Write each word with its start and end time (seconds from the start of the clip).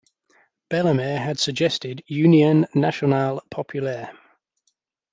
Bellemare 0.71 1.19
had 1.19 1.37
suggested 1.37 2.03
"Union 2.07 2.65
Nationale 2.73 3.43
Populaire". 3.51 4.09